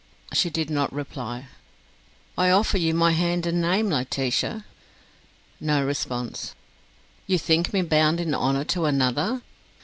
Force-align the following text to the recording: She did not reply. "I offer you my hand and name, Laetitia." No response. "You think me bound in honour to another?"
She 0.33 0.49
did 0.49 0.71
not 0.71 0.91
reply. 0.91 1.45
"I 2.35 2.49
offer 2.49 2.79
you 2.79 2.91
my 2.95 3.11
hand 3.11 3.45
and 3.45 3.61
name, 3.61 3.87
Laetitia." 3.89 4.65
No 5.59 5.85
response. 5.85 6.55
"You 7.27 7.37
think 7.37 7.71
me 7.71 7.83
bound 7.83 8.19
in 8.19 8.33
honour 8.33 8.63
to 8.63 8.85
another?" 8.85 9.43